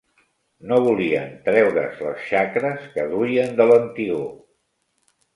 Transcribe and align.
No 0.69 0.77
volien 0.85 1.33
treure-s 1.49 1.99
les 2.05 2.23
xacres 2.29 2.87
que 2.95 3.05
duien 3.11 3.53
de 3.61 3.67
l'antigor 3.73 4.25